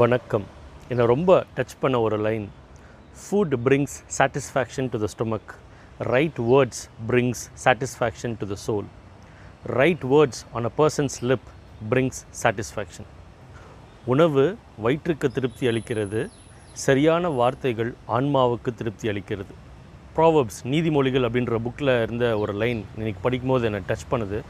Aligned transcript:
வணக்கம். 0.00 0.44
என்னை 0.92 1.04
ரொம்ப 1.12 1.30
டச் 1.56 1.74
பண்ண 1.82 1.96
ஒரு 2.06 2.16
line 2.24 2.44
food 3.20 3.54
brings 3.66 3.94
satisfaction 4.16 4.88
to 4.92 4.98
the 5.02 5.06
stomach 5.12 5.52
right 6.12 6.40
words 6.48 6.80
brings 7.10 7.42
satisfaction 7.64 8.34
to 8.40 8.46
the 8.52 8.56
soul 8.66 8.88
right 9.78 10.04
words 10.12 10.40
on 10.58 10.68
a 10.70 10.72
person's 10.80 11.16
lip 11.30 11.48
brings 11.92 12.20
satisfaction 12.42 13.08
உணவு 14.14 14.46
வயிற்றுக்கு 14.86 15.30
திருப்தி 15.36 15.66
அளிக்கிறது 15.72 16.22
சரியான 16.86 17.30
வார்த்தைகள் 17.40 17.92
ஆன்மாவுக்கு 18.16 18.72
திருப்தி 18.80 19.08
அளிக்கிறது. 19.12 19.54
ப்ராவப்ஸ் 20.16 20.60
நீதிமொழிகள் 20.72 21.28
அப்படின்ற 21.28 21.60
புக்கில் 21.66 21.94
இருந்த 22.06 22.26
ஒரு 22.42 22.54
லைன் 22.64 22.82
இன்றைக்கி 22.98 23.22
படிக்கும்போது 23.28 23.68
என்னை 23.70 23.82
டச் 23.90 24.10
பண்ணுது. 24.14 24.40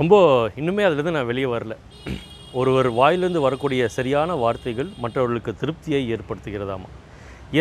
ரொம்ப 0.00 0.14
இன்னுமே 0.60 0.86
அதுலேருந்து 0.88 1.16
நான் 1.18 1.32
வெளியே 1.32 1.50
வரல. 1.56 1.76
ஒருவர் 2.60 2.88
வாயிலிருந்து 2.98 3.40
வரக்கூடிய 3.44 3.82
சரியான 3.94 4.34
வார்த்தைகள் 4.42 4.90
மற்றவர்களுக்கு 5.02 5.52
திருப்தியை 5.60 6.00
ஏற்படுத்துகிறதாமா? 6.14 6.88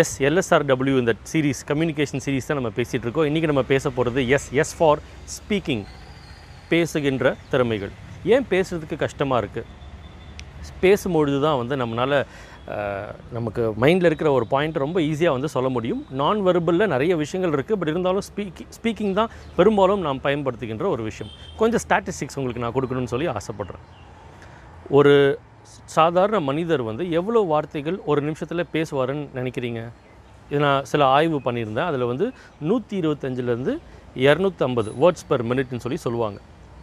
எஸ் 0.01 0.13
எல்எஸ்ஆர்டபிள்யூ 0.27 0.95
இந்த 1.01 1.13
சீரீஸ் 1.31 1.61
கம்யூனிகேஷன் 1.69 2.23
சீரீஸ் 2.25 2.49
தான் 2.49 2.59
நம்ம 2.59 2.71
பேசிகிட்டு 2.79 3.05
இருக்கோம். 3.07 3.27
இன்றைக்கி 3.29 3.49
நம்ம 3.51 3.63
பேச 3.71 3.91
போகிறது 3.95 4.21
எஸ் 4.37 4.47
எஸ் 4.63 4.73
ஃபார் 4.79 5.01
ஸ்பீக்கிங் 5.35 5.83
பேசுகின்ற 6.73 7.33
திறமைகள். 7.53 7.93
ஏன் 8.33 8.47
பேசுகிறதுக்கு 8.53 8.97
கஷ்டமாக 9.05 9.41
இருக்குது 9.43 9.81
பேசும்பொழுது 10.85 11.39
தான் 11.45 11.57
வந்து 11.61 11.75
நம்மளால் 11.81 12.17
நமக்கு 13.37 13.63
மைண்டில் 13.83 14.09
இருக்கிற 14.09 14.29
ஒரு 14.37 14.45
பாயிண்ட் 14.53 14.83
ரொம்ப 14.85 14.97
ஈஸியாக 15.09 15.35
வந்து 15.37 15.49
சொல்ல 15.55 15.69
முடியும். 15.75 16.01
நான் 16.21 16.39
வெர்பலில் 16.47 16.91
நிறைய 16.95 17.13
விஷயங்கள் 17.23 17.55
இருக்குது 17.57 17.79
பட் 17.79 17.93
இருந்தாலும் 17.93 18.25
ஸ்பீக்கிங் 18.29 18.71
ஸ்பீக்கிங் 18.77 19.13
தான் 19.19 19.31
பெரும்பாலும் 19.57 20.05
நாம் 20.07 20.23
பயன்படுத்துகின்ற 20.27 20.87
ஒரு 20.95 21.03
விஷயம். 21.11 21.33
கொஞ்சம் 21.61 21.83
ஸ்டாட்டிஸ்டிக்ஸ் 21.87 22.39
உங்களுக்கு 22.41 22.65
நான் 22.65 22.77
கொடுக்கணும்னு 22.79 23.13
சொல்லி 23.15 23.29
ஆசைப்பட்றேன். 23.37 23.85
ஒரு 24.97 25.13
சாதாரண 25.97 26.37
மனிதர் 26.47 26.81
வந்து 26.87 27.03
எவ்வளோ 27.19 27.41
வார்த்தைகள் 27.51 27.97
ஒரு 28.11 28.19
நிமிஷத்தில் 28.27 28.69
பேசுவாருன்னு 28.73 29.27
நினைக்கிறீங்க? 29.37 29.81
இது 30.49 30.59
நான் 30.63 30.87
சில 30.91 31.03
ஆய்வு 31.17 31.37
பண்ணியிருந்தேன். 31.45 31.87
அதில் 31.91 32.09
வந்து 32.09 32.25
நூற்றி 32.69 32.95
இருபத்தஞ்சிலேருந்து 33.01 33.73
இரநூத்தம்பது 34.25 34.89
வேர்ட்ஸ் 35.03 35.27
பர் 35.29 35.43
மினிட்னு 35.51 35.83
சொல்லி 35.85 35.99
சொல்லுவாங்க. 36.05 36.39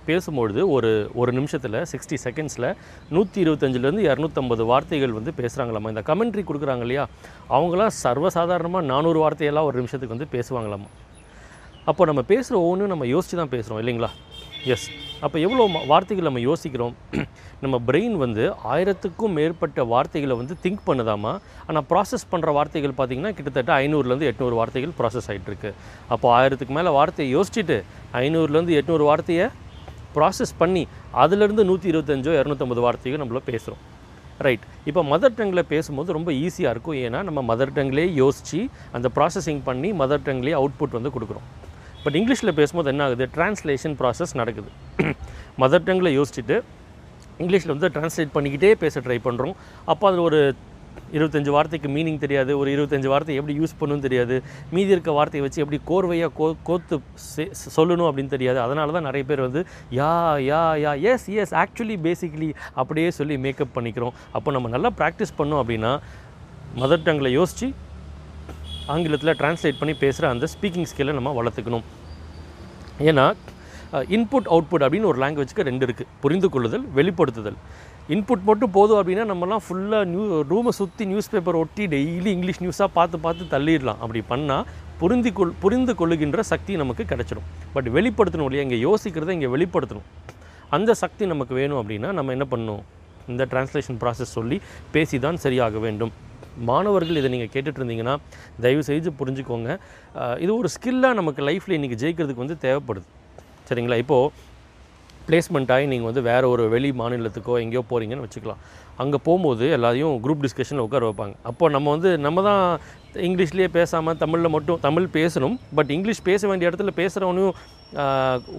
பேசும்பொழுது 0.08 0.60
ஒரு 0.76 0.90
ஒரு 1.20 1.30
நிமிஷத்தில் 1.38 1.78
சிக்ஸ்டி 1.90 2.16
செகண்ட்ஸில் 2.24 2.68
நூற்றி 3.16 3.38
இருபத்தஞ்சிலேருந்து 3.44 4.06
இரநூத்தம்பது 4.08 4.62
வார்த்தைகள் 4.70 5.16
வந்து 5.18 5.32
பேசுகிறாங்களாமா 5.40 5.92
இந்த 5.94 6.02
கமெண்ட்ரி 6.10 6.44
கொடுக்குறாங்க 6.48 6.84
இல்லையா? 6.86 7.04
அவங்களாம் 7.56 7.94
சர்வசாதாரணமாக 8.04 8.90
நானூறு 8.92 9.20
வார்த்தையெல்லாம் 9.24 9.68
ஒரு 9.70 9.78
நிமிஷத்துக்கு 9.80 10.16
வந்து 10.16 10.30
பேசுவாங்களாமா? 10.36 10.88
அப்போ 11.90 12.02
நம்ம 12.10 12.24
பேசுகிற 12.32 12.56
ஒவ்வொன்றும் 12.64 12.92
நம்ம 12.94 13.06
யோசித்து 13.14 13.40
தான் 13.42 13.54
பேசுகிறோம் 13.56 13.82
இல்லைங்களா? 13.82 14.10
எஸ் 14.74 14.86
அப்போ 15.24 15.36
எவ்வளோ 15.46 15.64
வார்த்தைகள் 15.90 16.26
நம்ம 16.28 16.40
யோசிக்கிறோம்? 16.48 16.94
நம்ம 17.62 17.76
பிரெயின் 17.88 18.16
வந்து 18.22 18.44
ஆயிரத்துக்கும் 18.72 19.34
மேற்பட்ட 19.38 19.84
வார்த்தைகளை 19.92 20.34
வந்து 20.40 20.54
திங்க் 20.64 20.82
பண்ணுதாமா? 20.88 21.32
ஆனால் 21.68 21.84
ப்ராசஸ் 21.90 22.24
பண்ணுற 22.32 22.52
வார்த்தைகள் 22.58 22.94
பார்த்திங்கன்னா 22.98 23.32
கிட்டத்தட்ட 23.38 23.72
ஐநூறுலேருந்து 23.84 24.28
எட்நூறு 24.30 24.56
வார்த்தைகள் 24.60 24.92
ப்ராசஸ் 24.98 25.28
ஆகிட்டுருக்கு 25.32 25.70
அப்போ 26.14 26.28
ஆயிரத்துக்கு 26.38 26.76
மேலே 26.78 26.92
வார்த்தையை 26.98 27.28
யோசிச்சுட்டு 27.36 27.78
ஐநூறுலேருந்து 28.22 28.76
எட்நூறு 28.80 29.06
வார்த்தையை 29.10 29.46
ப்ராசஸ் 30.16 30.54
பண்ணி 30.62 30.84
அதுலேருந்து 31.22 31.64
நூற்றி 31.70 31.88
இருபத்தஞ்சோ 31.92 32.34
இரநூத்தம்பது 32.40 32.82
வார்த்தையோ 32.86 33.18
நம்மள 33.22 33.42
பேசுகிறோம் 33.50 33.82
ரைட் 34.46 34.66
இப்போ 34.90 35.02
மதர் 35.12 35.38
டங்கில் 35.38 35.68
பேசும்போது 35.72 36.12
ரொம்ப 36.16 36.30
ஈஸியாக 36.44 36.74
இருக்கும். 36.74 36.98
ஏன்னா 37.06 37.18
நம்ம 37.28 37.40
மதர் 37.50 37.74
டங்லேயே 37.78 38.08
யோசித்து 38.22 38.60
அந்த 38.98 39.08
ப்ராசஸிங் 39.16 39.64
பண்ணி 39.70 39.90
மதர் 40.02 40.24
டங்லேயே 40.28 40.56
அவுட்புட் 40.60 40.96
வந்து 40.98 41.12
கொடுக்குறோம். 41.16 41.48
பட் 42.04 42.16
இங்கிலீஷில் 42.16 42.52
பேசும்போது 42.52 42.88
என்ன 42.88 43.04
ஆகுது? 43.04 43.28
ட்ரான்ஸ்லேஷன் 43.34 43.96
ப்ராசஸ் 43.98 44.34
நடக்குது. 44.34 44.68
மதர் 45.58 45.84
டங்கில் 45.88 46.22
யோசிச்சுட்டு 46.22 46.62
இங்கிலீஷில் 47.38 47.76
வந்து 47.76 47.88
ட்ரான்ஸ்லேட் 47.88 48.28
பண்ணிக்கிட்டே 48.34 48.72
பேச 48.72 49.00
ட்ரை 49.00 49.18
பண்ணுறோம் 49.24 49.54
அப்போ 49.84 50.08
அதில் 50.08 50.20
ஒரு 50.20 50.54
இருபத்தஞ்சு 51.12 51.50
வார்த்தைக்கு 51.50 51.88
மீனிங் 51.88 52.18
தெரியாது. 52.18 52.58
ஒரு 52.58 52.70
இருபத்தஞ்சு 52.70 53.06
வார்த்தை 53.06 53.34
எப்படி 53.34 53.58
யூஸ் 53.58 53.76
பண்ணணும்னு 53.80 54.00
தெரியாது. 54.00 54.42
மீதி 54.70 54.90
இருக்க 54.90 55.10
வார்த்தையை 55.10 55.48
வச்சு 55.48 55.68
எப்படி 55.68 55.80
கோர்வையாக 55.86 56.32
கோ 56.32 56.54
கோத்து 56.62 57.00
செ- 57.36 57.52
சொல்லணும் 57.76 58.10
அப்படின்னு 58.10 58.26
தெரியாது. 58.26 58.60
அதனால 58.60 58.92
தான் 58.92 59.02
நிறைய 59.02 59.26
பேர் 59.26 59.40
வந்து 59.40 59.66
yeah 59.90 60.10
yeah 60.52 60.62
yeah 60.84 61.00
yes 61.00 61.28
yes 61.28 61.54
actually 61.54 61.96
basically 62.02 62.54
அப்படியே 62.74 63.10
சொல்லி 63.10 63.38
மேக்கப் 63.38 63.78
பண்ணிக்கிறோம். 63.78 64.10
அப்போ 64.32 64.50
நம்ம 64.50 64.68
நல்லா 64.68 64.90
ப்ராக்டிஸ் 64.98 65.38
பண்ணோம் 65.38 65.62
அப்படின்னா 65.62 66.00
மதர் 66.76 67.02
டங்கில் 67.04 67.28
யோசித்து 67.28 67.74
ஆங்கிலத்தில் 68.94 69.36
ட்ரான்ஸ்லேட் 69.40 69.80
பண்ணி 69.80 69.94
பேசுகிற 70.02 70.28
அந்த 70.34 70.48
ஸ்பீக்கிங் 70.54 70.88
ஸ்கில்லை 70.90 71.14
நம்ம 71.18 71.32
வளர்த்துக்கணும். 71.38 71.86
ஏன்னா 73.10 73.26
இன்புட் 74.16 74.48
அவுட்புட் 74.54 74.84
அப்படின்னு 74.86 75.08
ஒரு 75.10 75.18
லாங்குவேஜ்க்கு 75.22 75.66
ரெண்டு 75.68 75.84
இருக்குது 75.86 76.10
புரிந்து 76.22 76.48
கொள்ளுதல் 76.54 76.84
வெளிப்படுத்துதல். 76.98 77.56
இன்புட் 78.14 78.44
மட்டும் 78.48 78.72
போதும் 78.76 78.98
அப்படின்னா 79.00 79.24
நம்மலாம் 79.30 79.62
ஃபுல்லாக 79.64 80.04
நியூ 80.12 80.24
ரூமை 80.52 80.72
சுற்றி 80.78 81.04
நியூஸ் 81.10 81.30
பேப்பர் 81.32 81.58
ஒட்டி 81.62 81.84
டெய்லி 81.94 82.30
இங்கிலீஷ் 82.36 82.62
நியூஸாக 82.64 82.88
பார்த்து 82.98 83.18
பார்த்து 83.24 83.50
தள்ளிடலாம். 83.54 84.00
அப்படி 84.04 84.22
பண்ணால் 84.32 84.64
புரிந்து 85.00 85.30
கொள் 85.38 85.52
புரிந்து 85.64 85.92
கொள்ளுகின்ற 86.00 86.40
சக்தி 86.52 86.72
நமக்கு 86.82 87.04
கிடைச்சிடும். 87.12 87.46
பட் 87.74 87.90
வெளிப்படுத்தணும் 87.96 88.48
இல்லையா? 88.48 88.64
இங்கே 88.68 88.80
யோசிக்கிறத 88.86 89.36
இங்கே 89.38 89.50
வெளிப்படுத்தணும். 89.56 90.08
அந்த 90.78 90.90
சக்தி 91.02 91.26
நமக்கு 91.34 91.54
வேணும் 91.60 91.80
அப்படின்னா 91.82 92.10
நம்ம 92.18 92.32
என்ன 92.38 92.46
பண்ணணும்? 92.54 92.82
இந்த 93.32 93.44
டிரான்ஸ்லேஷன் 93.52 94.00
ப்ராசஸ் 94.02 94.36
சொல்லி 94.38 94.58
பேசி 94.96 95.18
தான் 95.26 95.40
சரியாக 95.46 95.78
வேண்டும். 95.86 96.12
மாணவர்கள் 96.68 97.18
இதை 97.20 97.30
நீங்கள் 97.34 97.52
கேட்டுட்டு 97.54 97.80
இருந்தீங்கன்னா 97.80 98.14
தயவு 98.64 98.82
செய்து 98.90 99.10
புரிஞ்சுக்கோங்க 99.20 99.70
இது 100.44 100.52
ஒரு 100.60 100.70
ஸ்கில்லாக 100.76 101.18
நமக்கு 101.20 101.42
லைஃப்பில் 101.48 101.76
இன்றைக்கி 101.78 101.98
ஜெயிக்கிறதுக்கு 102.04 102.44
வந்து 102.44 102.58
தேவைப்படுது. 102.66 103.08
சரிங்களா? 103.70 103.98
இப்போது 104.04 104.48
பிளேஸ்மெண்ட் 105.26 105.72
ஆகி 105.74 105.84
நீங்கள் 105.90 106.08
வந்து 106.10 106.22
வேறு 106.28 106.46
ஒரு 106.52 106.62
வெளி 106.74 106.88
மாநிலத்துக்கோ 107.00 107.56
எங்கேயோ 107.64 107.82
போகிறீங்கன்னு 107.90 108.24
வச்சுக்கலாம். 108.26 108.62
அங்கே 109.02 109.18
போகும்போது 109.26 109.64
எல்லாத்தையும் 109.76 110.14
குரூப் 110.24 110.42
டிஸ்கஷனில் 110.44 110.84
உட்கார 110.86 111.04
வைப்பாங்க. 111.08 111.34
அப்போ 111.50 111.64
நம்ம 111.74 111.90
வந்து 111.94 112.10
நம்ம 112.26 112.42
தான் 112.48 112.64
இங்கிலீஷ்லேயே 113.28 113.68
பேசாமல் 113.76 114.18
தமிழில் 114.22 114.54
மட்டும் 114.56 114.80
தமிழ் 114.86 115.06
பேசணும். 115.18 115.54
பட் 115.78 115.92
இங்கிலீஷ் 115.96 116.22
பேச 116.30 116.48
வேண்டிய 116.50 116.70
இடத்துல 116.70 116.92
பேசுகிறவனையும் 117.00 117.54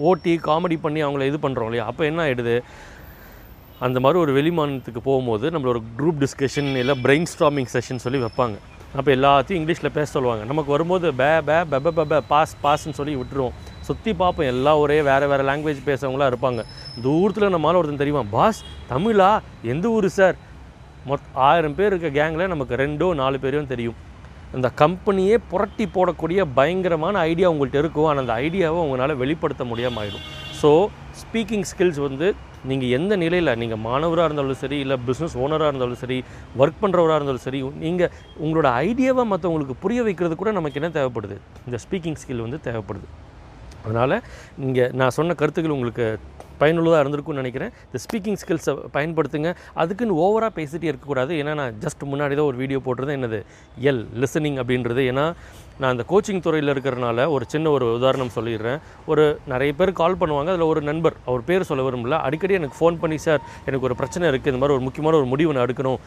ஓட்டி 0.09 0.33
காமெடி 0.47 0.77
பண்ணி 0.85 1.01
அவங்கள 1.07 1.25
இது 1.31 1.39
பண்ணுறோம் 1.45 1.69
இல்லையா? 1.69 1.85
அப்போ 1.91 2.05
என்ன 2.11 2.21
ஆகிடுது 2.27 2.55
அந்த 3.85 3.97
மாதிரி 4.03 4.17
ஒரு 4.23 4.31
வெளி 4.37 4.51
மாநிலத்துக்கு 4.57 5.01
போகும்போது 5.07 5.45
நம்மளோட 5.53 5.79
குரூப் 5.99 6.19
டிஸ்கஷன் 6.23 6.69
இல்லை 6.81 6.95
பிரெயின் 7.05 7.27
ஸ்டாமிங் 7.31 7.69
செஷன் 7.73 8.01
சொல்லி 8.03 8.19
வைப்பாங்க. 8.23 8.57
அப்போ 8.99 9.09
எல்லாத்தையும் 9.15 9.59
இங்கிலீஷில் 9.59 9.93
பேச 9.97 10.07
சொல்லுவாங்க. 10.15 10.43
நமக்கு 10.51 10.69
வரும்போது 10.73 11.07
பே 11.21 11.29
பே 11.47 11.57
பெப 11.71 11.93
பெப 11.97 12.19
பாஸ் 12.31 12.53
பாஸ்ன்னு 12.63 12.97
சொல்லி 12.99 13.13
விட்டுருவோம். 13.19 13.55
சுற்றி 13.87 14.11
பார்ப்போம். 14.21 14.49
எல்லாம் 14.53 14.79
ஒரே 14.83 14.97
வேறு 15.09 15.29
வேறு 15.31 15.43
லாங்குவேஜ் 15.49 15.79
பேசுகிறவங்களாம் 15.87 16.31
இருப்பாங்க. 16.31 16.63
தூரத்தில் 17.05 17.53
நம்மளால் 17.55 17.79
ஒருத்தன் 17.81 18.03
தெரியுமா 18.03 18.23
பாஸ் 18.35 18.59
தமிழா? 18.91 19.31
எந்த 19.73 19.87
ஊர் 19.97 20.09
சார்? 20.19 20.37
மொத் 21.09 21.27
ஆயிரம் 21.49 21.77
பேர் 21.79 21.91
இருக்க 21.93 22.09
கேங்கில் 22.19 22.51
நமக்கு 22.53 22.81
ரெண்டோ 22.83 23.09
நாலு 23.21 23.37
பேரையும் 23.45 23.71
தெரியும். 23.73 23.97
இந்த 24.57 24.67
கம்பெனியே 24.83 25.35
புரட்டி 25.51 25.85
போடக்கூடிய 25.95 26.41
பயங்கரமான 26.59 27.19
ஐடியா 27.31 27.49
உங்கள்கிட்ட 27.53 27.83
இருக்கும். 27.83 28.07
ஆனால் 28.11 28.23
அந்த 28.25 28.35
ஐடியாவை 28.45 28.79
உங்களால் 28.85 29.19
வெளிப்படுத்த 29.23 29.63
முடியாமல் 29.71 30.01
ஆயிடும். 30.03 30.25
ஸோ 30.61 30.71
ஸ்பீக்கிங் 31.21 31.67
ஸ்கில்ஸ் 31.71 32.01
வந்து 32.07 32.27
நீங்கள் 32.69 32.93
எந்த 32.97 33.13
நிலையில் 33.23 33.57
நீங்கள் 33.61 33.81
மாணவராக 33.87 34.27
இருந்தாலும் 34.29 34.59
சரி 34.63 34.77
இல்லை 34.83 34.95
பிஸ்னஸ் 35.07 35.35
ஓனராக 35.43 35.69
இருந்தாலும் 35.71 36.01
சரி 36.03 36.17
ஒர்க் 36.61 36.81
பண்ணுறவராக 36.83 37.17
இருந்தாலும் 37.19 37.45
சரி 37.47 37.59
நீங்கள் 37.85 38.11
உங்களோட 38.45 38.69
ஐடியாவை 38.87 39.25
மற்றவங்களுக்கு 39.33 39.75
புரிய 39.83 40.01
வைக்கிறது 40.07 40.35
கூட 40.35 40.51
நமக்கு 40.51 40.79
என்ன 40.81 40.91
தேவைப்படுது? 40.99 41.37
இந்த 41.67 41.77
ஸ்பீக்கிங் 41.85 42.19
ஸ்கில் 42.23 42.45
வந்து 42.45 42.59
தேவைப்படுது. 42.69 43.07
அதனால் 43.85 44.15
இங்கே 44.67 44.87
நான் 45.01 45.15
சொன்ன 45.17 45.35
கருத்துக்கள் 45.41 45.75
உங்களுக்கு 45.77 46.05
பயனுள்ளதாக 46.61 47.01
இருந்திருக்கும்னு 47.03 47.43
நினைக்கிறேன். 47.43 47.73
இந்த 47.87 47.99
ஸ்பீக்கிங் 48.05 48.39
ஸ்கில்ஸை 48.43 48.75
பயன்படுத்துங்க. 48.97 49.51
அதுக்குன்னு 49.83 50.19
ஓவராக 50.25 50.51
பேசிகிட்டே 50.59 50.91
இருக்கக்கூடாது. 50.91 51.33
ஏன்னா 51.41 51.55
நான் 51.61 51.79
ஜஸ்ட் 51.85 52.05
முன்னாடி 52.13 52.35
தான் 52.39 52.49
ஒரு 52.51 52.59
வீடியோ 52.63 52.81
போட்டிருந்தேன். 52.85 53.19
என்னது? 53.21 53.41
எல் 53.89 54.05
லிசனிங் 54.23 54.59
அப்படின்றது. 54.63 55.03
ஏன்னா 55.13 55.25
நான் 55.81 55.93
அந்த 55.93 56.03
கோச்சிங் 56.09 56.41
துறையில் 56.45 56.71
இருக்கிறனால 56.73 57.23
ஒரு 57.35 57.43
சின்ன 57.51 57.69
ஒரு 57.75 57.85
உதாரணம் 57.97 58.33
சொல்லிடுறேன். 58.35 58.79
ஒரு 59.11 59.23
நிறைய 59.51 59.71
பேர் 59.79 59.91
கால் 60.01 60.17
பண்ணுவாங்க. 60.21 60.49
அதில் 60.53 60.69
ஒரு 60.73 60.81
நண்பர் 60.89 61.15
அவர் 61.29 61.43
பேர் 61.49 61.67
சொல்ல 61.69 61.83
விரும்பல. 61.87 62.17
அடிக்கடி 62.27 62.57
எனக்கு 62.59 62.77
ஃபோன் 62.79 62.99
பண்ணி 63.03 63.17
சார் 63.25 63.41
எனக்கு 63.67 63.87
ஒரு 63.89 63.97
பிரச்சனை 64.01 64.29
இருக்குது 64.31 64.51
இந்த 64.53 64.61
மாதிரி 64.63 64.77
ஒரு 64.77 64.85
முக்கியமான 64.87 65.17
ஒரு 65.21 65.29
முடிவு 65.33 65.55
நான் 65.57 65.65
எடுக்கணும். 65.67 65.99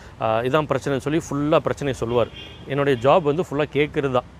இதான் 0.50 0.71
பிரச்சனைன்னு 0.72 1.06
சொல்லி 1.09 1.21
ஃபுல்லாக 1.28 1.62
பிரச்சனையை 1.66 1.97
சொல்லுவார். 2.03 2.33
என்னுடைய 2.72 2.97
ஜாப் 3.06 3.28
வந்து 3.30 3.47
ஃபுல்லாக 3.48 3.71
கேட்குறது. 3.78 4.15
தான் 4.18 4.30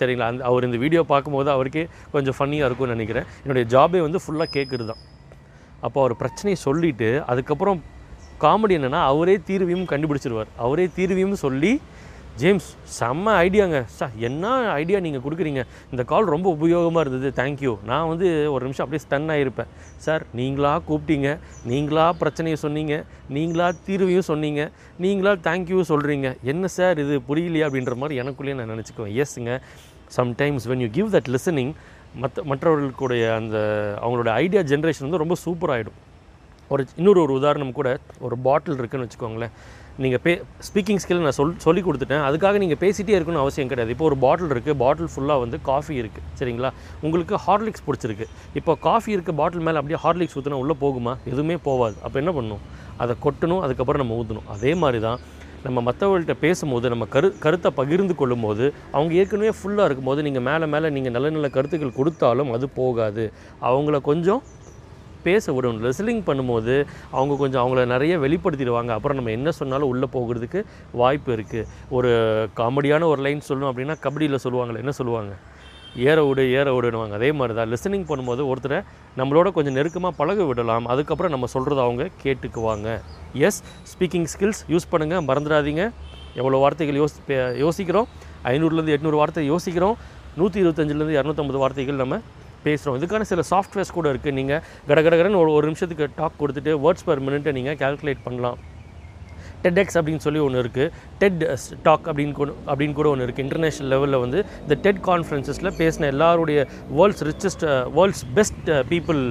சரிங்களா? 0.00 0.26
அந்த 0.32 0.42
அவர் 0.48 0.66
இந்த 0.70 0.78
வீடியோ 0.86 1.02
பார்க்கும்போது 1.12 1.50
அவருக்கே 1.56 1.84
கொஞ்சம் 2.16 2.38
ஃபன்னியாக 2.38 2.68
இருக்கும்னு 2.68 2.96
நினைக்கிறேன். 2.98 3.28
என்னுடைய 3.44 3.64
ஜாபே 3.74 4.02
வந்து 4.08 4.20
ஃபுல்லாக 4.24 4.50
கேட்குறது 4.58 4.88
தான் 4.92 5.02
அப்போ 5.80 6.00
அவர் 6.00 6.16
பிரச்சனையை 6.16 6.62
சொல்லிவிட்டு 6.66 7.22
அதுக்கப்புறம் 7.26 7.82
காமெடி 8.40 8.74
என்னென்னா 8.78 9.02
அவரே 9.12 9.36
தீர்வையும் 9.36 9.88
கண்டுபிடிச்சிருவார். 9.92 10.50
அவரே 10.56 10.86
தீர்வையும் 10.96 11.32
சொல்லி 11.32 11.80
ஜேம்ஸ் 12.40 12.66
செம்ம 12.98 13.30
ஐடியாங்க. 13.44 13.84
சார் 13.84 14.10
என்ன 14.18 14.72
ஐடியா 14.72 14.98
நீங்கள் 15.00 15.22
கொடுக்குறீங்க? 15.24 15.62
இந்த 15.90 16.02
கால் 16.04 16.24
ரொம்ப 16.24 16.56
உபயோகமாக 16.60 17.04
இருந்தது. 17.04 17.28
தேங்க்யூ 17.42 17.72
நான் 17.84 18.08
வந்து 18.08 18.52
ஒரு 18.52 18.62
நிமிஷம் 18.66 18.84
அப்படியே 18.84 19.02
ஸ்டன் 19.06 19.30
ஆகிருப்பேன் 19.34 19.70
சார் 19.96 20.22
நீங்களாக 20.36 20.82
கூப்பிட்டீங்க. 20.88 21.38
நீங்களாக 21.68 22.10
பிரச்சனையை 22.10 22.60
சொன்னீங்க. 22.64 23.04
நீங்களாக 23.34 23.72
தீர்வையும் 23.86 24.28
சொன்னீங்க. 24.30 24.70
நீங்களா 24.98 25.30
தேங்க்யூ 25.30 25.80
சொல்கிறீங்க 25.88 26.40
என்ன 26.42 26.66
சார் 26.66 26.98
இது? 26.98 27.18
புரியலையா? 27.28 27.66
அப்படின்ற 27.68 27.96
மாதிரி 27.96 28.20
எனக்குள்ளேயே 28.20 28.54
நான் 28.54 28.70
நினச்சிக்குவேன். 28.70 29.24
எஸ்ங்க 29.24 29.60
sometimes 30.16 30.66
when 30.70 30.82
you 30.84 30.88
give 30.92 31.14
that 31.14 31.36
listening 31.36 31.72
மற்ற 32.22 32.44
மற்றவர்களுக்குடைய 32.50 33.24
அந்த 33.40 33.56
அவங்களோட 34.02 34.30
ஐடியா 34.44 34.62
ஜென்ரேஷன் 34.70 35.06
வந்து 35.06 35.22
ரொம்ப 35.24 35.36
சூப்பராகிடும் 35.46 35.98
ஒரு 36.72 36.82
இன்னொரு 37.00 37.20
ஒரு 37.24 37.32
உதாரணம் 37.40 37.76
கூட 37.76 37.88
ஒரு 38.26 38.36
பாட்டில் 38.46 38.78
இருக்குதுன்னு 38.78 39.06
வச்சுக்கோங்களேன். 39.06 39.52
நீங்கள் 40.02 40.20
பே 40.24 40.32
ஸ்பீக்கிங் 40.66 41.00
ஸ்கில் 41.02 41.22
நான் 41.26 41.36
சொல் 41.38 41.54
சொல்லி 41.64 41.80
கொடுத்துட்டேன். 41.84 42.24
அதுக்காக 42.26 42.58
நீங்கள் 42.62 42.80
பேசிகிட்டே 42.82 43.14
இருக்கணும்னு 43.16 43.44
அவசியம் 43.44 43.70
கிடையாது. 43.70 43.92
இப்போ 43.94 44.04
ஒரு 44.10 44.16
பாட்டில் 44.24 44.52
இருக்குது 44.54 44.76
பாட்டில் 44.82 45.10
ஃபுல்லாக 45.12 45.42
வந்து 45.44 45.58
காஃபி 45.68 45.94
இருக்குது 46.02 46.26
சரிங்களா? 46.40 46.70
உங்களுக்கு 47.06 47.38
ஹார்லிக்ஸ் 47.46 47.84
பிடிச்சிருக்கு. 47.86 48.26
இப்போ 48.60 48.74
காஃபி 48.86 49.10
இருக்க 49.16 49.32
பாட்டில் 49.40 49.64
மேலே 49.68 49.80
அப்படியே 49.80 50.00
ஹார்லிக்ஸ் 50.04 50.36
ஊற்றினா 50.40 50.60
உள்ளே 50.64 50.76
போகுமா? 50.84 51.14
எதுவுமே 51.32 51.56
போகாது 51.68 51.96
அப்போ 52.04 52.18
என்ன 52.22 52.34
பண்ணணும் 52.38 52.62
அதை 53.04 53.16
கொட்டணும் 53.26 53.62
அதுக்கப்புறம் 53.66 54.02
நம்ம 54.04 54.18
ஊற்றணும் 54.20 54.48
அதே 54.56 54.74
மாதிரி 54.82 55.00
தான் 55.08 55.18
நம்ம 55.66 55.78
மற்றவங்கள்ட்ட 55.88 56.34
பேசும்போது 56.44 56.86
நம்ம 56.92 57.04
கரு 57.14 57.28
கருத்தை 57.44 57.70
பகிர்ந்து 57.78 58.14
கொள்ளும்போது 58.20 58.64
அவங்க 58.96 59.12
ஏற்கனவே 59.20 59.52
ஃபுல்லாக 59.58 59.88
இருக்கும்போது 59.88 60.20
நீங்கள் 60.26 60.46
மேலே 60.48 60.66
மேலே 60.74 60.88
நீங்கள் 60.96 61.14
நல்ல 61.16 61.30
நல்ல 61.36 61.48
கருத்துக்கள் 61.56 61.98
கொடுத்தாலும் 61.98 62.52
அது 62.56 62.68
போகாது. 62.80 63.24
அவங்கள 63.70 63.98
கொஞ்சம் 64.10 64.42
பேச 65.26 65.52
விடணும் 65.52 65.84
ரெஸ்லிங் 65.86 66.22
பண்ணும்போது 66.28 66.74
அவங்க 67.16 67.34
கொஞ்சம் 67.42 67.62
அவங்கள 67.62 67.80
நிறைய 67.94 68.14
வெளிப்படுத்திடுவாங்க. 68.24 68.90
அப்புறம் 68.96 69.18
நம்ம 69.18 69.32
என்ன 69.38 69.50
சொன்னாலும் 69.60 69.90
உள்ளே 69.92 70.08
போகிறதுக்கு 70.16 70.60
வாய்ப்பு 71.00 71.30
இருக்குது 71.36 71.68
ஒரு 71.98 72.10
காமெடியான 72.60 73.08
ஒரு 73.12 73.22
லைன் 73.26 73.48
சொல்லணும் 73.48 73.70
அப்படின்னா 73.72 73.96
கபடியில் 74.06 74.44
சொல்லுவாங்களே 74.44 74.82
என்ன 74.84 74.94
சொல்லுவாங்க? 75.00 75.32
ஏற 75.98 76.24
விடு 76.24 76.52
ஏற 76.52 76.74
விடுவாங்க 76.74 77.14
அதே 77.14 77.32
மாதிரி 77.32 77.58
தான் 77.58 77.72
லிசனிங் 77.72 78.06
பண்ணும்போது 78.06 78.52
ஒருத்தரை 78.52 78.84
நம்மளோட 79.16 79.50
கொஞ்சம் 79.50 79.72
நெருக்கமாக 79.72 80.16
பழக 80.16 80.44
விடலாம். 80.44 80.86
அதுக்கப்புறம் 80.86 81.32
நம்ம 81.32 81.46
சொல்கிறத 81.54 81.82
அவங்க 81.82 82.08
கேட்டுக்குவாங்க. 82.22 83.00
எஸ் 83.32 83.62
ஸ்பீக்கிங் 83.82 84.26
ஸ்கில்ஸ் 84.38 84.60
யூஸ் 84.68 84.92
பண்ணுங்கள் 84.92 85.24
மறந்துடாதீங்க. 85.30 85.90
எவ்வளோ 86.34 86.56
வார்த்தைகள் 86.56 87.00
யோசி 87.00 87.30
பே- 87.30 87.56
யோசிக்கிறோம். 87.56 88.08
ஐநூறுலேருந்து 88.44 88.96
எட்நூறு 88.96 89.10
வார்த்தை 89.10 89.46
யோசிக்கிறோம். 89.46 89.96
நூற்றி 90.36 90.62
இருபத்தஞ்சிலேருந்து 90.62 91.18
இரநூத்தம்பது 91.20 91.56
வார்த்தைகள் 91.56 91.94
நம்ம 91.94 92.20
பேசுகிறோம் 92.64 92.98
இதுக்கான 92.98 93.20
சில 93.20 93.40
சாஃப்ட்வேர்ஸ் 93.50 93.92
கூட 93.92 94.12
இருக்குது 94.12 94.32
நீங்கள் 94.32 94.62
கடகடகடன்னு 94.88 95.36
ஒரு 95.36 95.52
ஒரு 95.52 95.66
நிமிஷத்துக்கு 95.66 96.08
டாக் 96.16 96.42
கொடுத்துட்டு 96.42 96.78
வேர்ட்ஸ் 96.84 97.04
பர் 97.04 97.22
மினிட்டை 97.22 97.52
நீங்கள் 97.52 97.76
கால்குலேட் 97.76 98.18
பண்ணலாம். 98.24 98.58
டெட்எக்ஸ் 99.62 99.96
அப்படின்னு 99.98 100.24
சொல்லி 100.26 100.40
ஒன்று 100.40 100.62
இருக்குது 100.64 100.90
டெட் 101.18 101.42
டாக் 101.82 102.06
அப்படின்னு 102.10 102.34
கூட 102.34 102.50
அப்படின்னு 102.66 102.94
கூட 102.94 103.08
ஒன்று 103.08 103.26
இருக்குது 103.26 103.46
இன்டர்நேஷ்னல் 103.46 103.90
லெவலில் 103.94 104.20
வந்து 104.20 104.38
இந்த 104.62 104.76
டெட் 104.84 105.00
கான்ஃபரன்சஸில் 105.02 105.72
பேசின 105.78 106.08
எல்லாருடைய 106.14 106.58
world's 106.90 107.24
richest 107.24 107.64
world's 107.96 108.24
best 108.34 108.70
people 108.88 109.22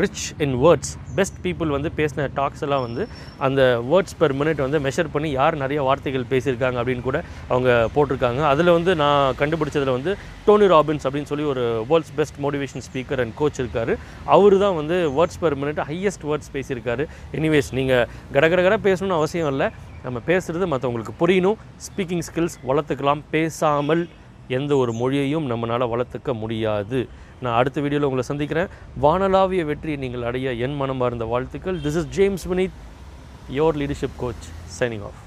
rich 0.00 0.24
in 0.44 0.56
words 0.64 0.92
best 1.18 1.38
people 1.44 1.70
வந்து 1.76 1.90
பேசின 1.98 2.26
டாக்ஸ் 2.38 2.62
எல்லாம் 2.66 2.84
வந்து 2.86 3.02
அந்த 3.46 3.62
வேர்ட்ஸ் 3.90 4.16
பெர் 4.20 4.34
மினிட் 4.40 4.60
வந்து 4.64 4.78
மெஷர் 4.86 5.10
பண்ணி 5.14 5.30
யார் 5.38 5.56
நிறைய 5.62 5.80
வார்த்தைகள் 5.88 6.26
பேசியிருக்காங்க 6.32 6.78
அப்படின்னு 6.82 7.04
கூட 7.08 7.20
அவங்க 7.52 7.70
போட்டிருக்காங்க. 7.94 8.40
அதில் 8.52 8.74
வந்து 8.76 8.94
நான் 9.02 9.34
கண்டுபிடிச்சதில் 9.40 9.94
வந்து 9.96 10.14
டோனி 10.46 10.68
ராபின்ஸ் 10.74 11.06
அப்படின்னு 11.08 11.30
சொல்லி 11.32 11.46
ஒரு 11.54 11.64
world's 11.90 12.14
best 12.20 12.38
motivation 12.44 12.86
speaker 12.88 13.22
and 13.24 13.36
coach 13.40 13.60
இருக்கார். 13.62 13.92
அவர் 14.36 14.56
தான் 14.64 14.78
வந்து 14.80 14.98
words 15.18 15.40
per 15.44 15.58
minute 15.62 15.82
highest 15.90 16.26
words 16.30 16.52
பேசியிருக்காரு. 16.56 17.06
எனிவேஸ் 17.40 17.72
நீங்கள் 17.80 18.06
கடகடகட 18.36 18.78
பேசணும்னு 18.88 19.18
அவசியம் 19.20 19.50
இல்லை. 19.54 19.68
நம்ம 20.06 20.18
பேசுகிறது 20.26 20.66
மற்றவங்களுக்கு 20.74 21.14
புரியணும். 21.22 21.58
ஸ்பீக்கிங் 21.86 22.26
ஸ்கில்ஸ் 22.28 22.58
வளர்த்துக்கலாம். 22.70 23.22
பேசாமல் 23.30 24.04
எந்த 24.58 24.72
ஒரு 24.82 24.92
மொழியையும் 25.00 25.48
நம்மளால் 25.50 25.90
வளர்த்துக்க 25.94 26.32
முடியாது. 26.42 27.00
நான் 27.44 27.56
அடுத்த 27.60 27.78
வீடியோவில் 27.84 28.08
உங்களை 28.08 28.26
சந்திக்கிறேன். 28.30 28.72
வானலாவிய 29.04 29.64
வெற்றியை 29.70 29.98
நீங்கள் 30.04 30.26
அடைய 30.30 30.52
என் 30.66 30.76
மனமார்ந்த 30.82 31.26
வாழ்த்துக்கள். 31.34 31.80
This 31.86 31.98
is 32.02 32.10
James 32.18 32.46
Vineeth 32.52 32.78
your 33.60 33.78
leadership 33.82 34.20
coach 34.24 34.46
signing 34.78 35.06
off 35.08 35.20